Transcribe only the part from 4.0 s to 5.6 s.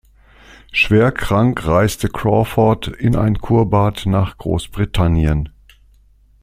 nach Großbritannien.